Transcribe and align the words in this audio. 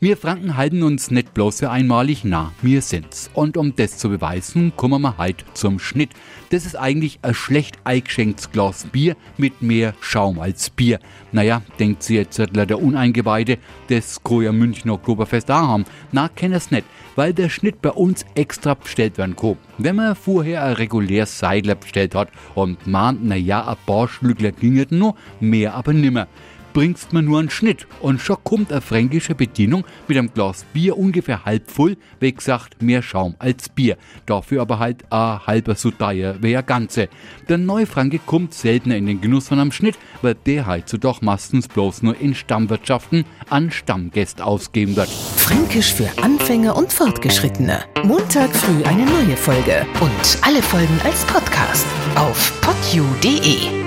Wir 0.00 0.16
Franken 0.16 0.56
halten 0.56 0.84
uns 0.84 1.10
nicht 1.10 1.34
bloß 1.34 1.58
für 1.58 1.70
einmalig 1.72 2.22
nah, 2.22 2.52
wir 2.62 2.82
sind's. 2.82 3.30
Und 3.34 3.56
um 3.56 3.74
das 3.74 3.98
zu 3.98 4.08
beweisen, 4.08 4.72
kommen 4.76 5.02
wir 5.02 5.18
heute 5.18 5.44
zum 5.54 5.80
Schnitt. 5.80 6.10
Das 6.50 6.66
ist 6.66 6.76
eigentlich 6.76 7.18
ein 7.22 7.34
schlecht 7.34 7.78
eingeschenktes 7.82 8.52
Glas 8.52 8.86
Bier 8.92 9.16
mit 9.38 9.60
mehr 9.60 9.94
Schaum 10.00 10.38
als 10.38 10.70
Bier. 10.70 11.00
Naja, 11.32 11.62
denkt 11.80 12.04
sie 12.04 12.14
jetzt 12.14 12.38
der 12.38 12.80
Uneingeweihte, 12.80 13.58
das 13.88 14.22
kann 14.22 14.42
ja 14.42 14.52
München 14.52 14.88
Oktoberfest 14.88 15.50
auch 15.50 15.66
haben. 15.66 15.84
Na, 16.12 16.28
kenn 16.28 16.52
es 16.52 16.70
nicht, 16.70 16.86
weil 17.16 17.34
der 17.34 17.48
Schnitt 17.48 17.82
bei 17.82 17.90
uns 17.90 18.24
extra 18.36 18.74
bestellt 18.74 19.18
werden 19.18 19.34
kann. 19.34 19.56
Wenn 19.78 19.96
man 19.96 20.14
vorher 20.14 20.62
ein 20.62 20.74
reguläres 20.74 21.40
Seidler 21.40 21.74
bestellt 21.74 22.14
hat 22.14 22.28
und 22.54 22.86
mahnt, 22.86 23.24
naja, 23.24 23.66
ein 23.66 23.76
paar 23.84 24.06
Schlückler 24.06 24.52
ginget 24.52 24.92
nur, 24.92 25.16
mehr 25.40 25.74
aber 25.74 25.92
nimmer 25.92 26.28
bringst 26.78 27.12
mir 27.12 27.22
nur 27.24 27.40
einen 27.40 27.50
Schnitt 27.50 27.88
und 28.00 28.20
schon 28.20 28.36
kommt 28.44 28.70
eine 28.70 28.80
fränkische 28.80 29.34
Bedienung 29.34 29.84
mit 30.06 30.16
einem 30.16 30.32
Glas 30.32 30.64
Bier 30.72 30.96
ungefähr 30.96 31.44
halb 31.44 31.68
voll, 31.68 31.96
wie 32.20 32.32
gesagt, 32.32 32.80
mehr 32.80 33.02
Schaum 33.02 33.34
als 33.40 33.68
Bier. 33.68 33.96
Dafür 34.26 34.62
aber 34.62 34.78
halt 34.78 35.02
ein 35.10 35.44
halber 35.44 35.74
so 35.74 35.90
wie 35.90 36.56
ein 36.56 36.66
ganze. 36.66 37.08
Der 37.48 37.58
Neufranke 37.58 38.20
kommt 38.20 38.54
seltener 38.54 38.94
in 38.94 39.06
den 39.06 39.20
Genuss 39.20 39.48
von 39.48 39.58
einem 39.58 39.72
Schnitt, 39.72 39.98
weil 40.22 40.36
der 40.36 40.66
halt 40.66 40.88
so 40.88 40.98
doch 40.98 41.20
meistens 41.20 41.66
bloß 41.66 42.04
nur 42.04 42.20
in 42.20 42.36
Stammwirtschaften 42.36 43.24
an 43.50 43.72
Stammgäste 43.72 44.44
ausgeben 44.44 44.94
wird. 44.94 45.08
Fränkisch 45.08 45.92
für 45.92 46.08
Anfänger 46.22 46.76
und 46.76 46.92
Fortgeschrittene. 46.92 47.86
Montag 48.04 48.54
früh 48.54 48.84
eine 48.84 49.04
neue 49.04 49.36
Folge 49.36 49.84
und 50.00 50.38
alle 50.42 50.62
Folgen 50.62 51.00
als 51.02 51.24
Podcast 51.24 51.88
auf 52.14 52.52
podu.de. 52.60 53.77